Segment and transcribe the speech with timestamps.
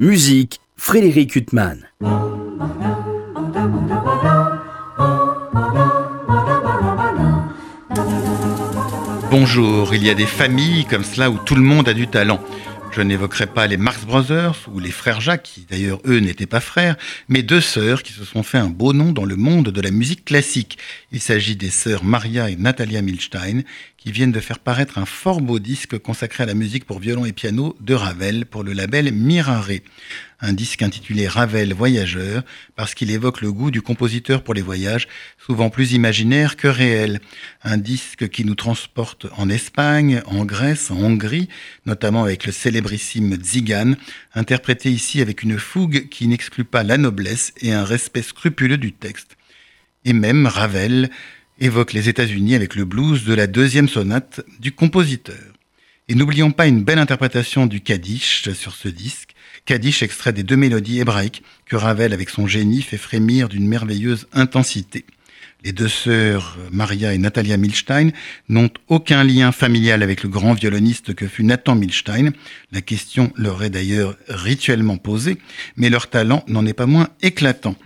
[0.00, 1.78] Musique, Frédéric Huttman.
[9.30, 12.40] Bonjour, il y a des familles comme cela où tout le monde a du talent.
[12.96, 16.60] Je n'évoquerai pas les Marx Brothers ou les frères Jacques, qui d'ailleurs eux n'étaient pas
[16.60, 16.94] frères,
[17.28, 19.90] mais deux sœurs qui se sont fait un beau nom dans le monde de la
[19.90, 20.78] musique classique.
[21.10, 23.62] Il s'agit des sœurs Maria et Natalia Milstein,
[23.96, 27.24] qui viennent de faire paraître un fort beau disque consacré à la musique pour violon
[27.24, 29.80] et piano de Ravel pour le label Mirare.
[30.40, 32.42] Un disque intitulé Ravel Voyageur
[32.76, 37.20] parce qu'il évoque le goût du compositeur pour les voyages, souvent plus imaginaire que réel.
[37.62, 41.48] Un disque qui nous transporte en Espagne, en Grèce, en Hongrie,
[41.86, 43.94] notamment avec le célébrissime Zigan,
[44.34, 48.92] interprété ici avec une fougue qui n'exclut pas la noblesse et un respect scrupuleux du
[48.92, 49.36] texte.
[50.04, 51.10] Et même Ravel,
[51.60, 55.54] évoque les États-Unis avec le blues de la deuxième sonate du compositeur.
[56.08, 59.33] Et n'oublions pas une belle interprétation du Kaddish sur ce disque,
[59.66, 64.26] Kaddish extrait des deux mélodies hébraïques que Ravel avec son génie fait frémir d'une merveilleuse
[64.34, 65.06] intensité.
[65.64, 68.10] Les deux sœurs, Maria et Natalia Milstein,
[68.50, 72.32] n'ont aucun lien familial avec le grand violoniste que fut Nathan Milstein.
[72.72, 75.38] La question leur est d'ailleurs rituellement posée,
[75.78, 77.76] mais leur talent n'en est pas moins éclatant.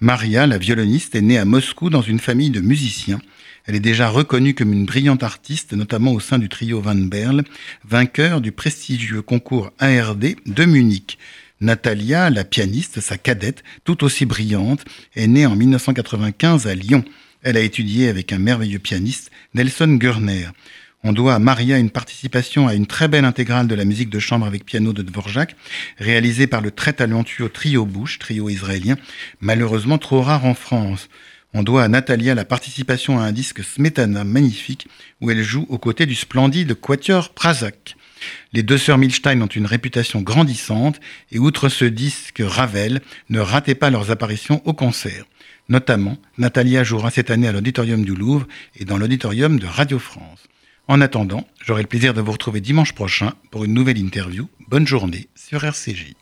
[0.00, 3.20] Maria, la violoniste, est née à Moscou dans une famille de musiciens.
[3.64, 7.44] Elle est déjà reconnue comme une brillante artiste, notamment au sein du trio Van Berle,
[7.84, 11.18] vainqueur du prestigieux concours ARD de Munich.
[11.60, 17.04] Natalia, la pianiste, sa cadette, tout aussi brillante, est née en 1995 à Lyon.
[17.42, 20.48] Elle a étudié avec un merveilleux pianiste, Nelson Gurner.
[21.06, 24.18] On doit à Maria une participation à une très belle intégrale de la musique de
[24.18, 25.54] chambre avec piano de Dvorak,
[25.98, 28.96] réalisée par le très talentueux Trio Bush, trio israélien,
[29.42, 31.10] malheureusement trop rare en France.
[31.52, 34.88] On doit à Natalia la participation à un disque Smetana magnifique,
[35.20, 37.96] où elle joue aux côtés du splendide Quatuor Prazak.
[38.54, 43.74] Les deux sœurs Milstein ont une réputation grandissante, et outre ce disque Ravel, ne ratez
[43.74, 45.26] pas leurs apparitions au concert.
[45.68, 50.48] Notamment, Natalia jouera cette année à l'Auditorium du Louvre et dans l'Auditorium de Radio France.
[50.86, 54.48] En attendant, j'aurai le plaisir de vous retrouver dimanche prochain pour une nouvelle interview.
[54.68, 56.14] Bonne journée sur RCJ.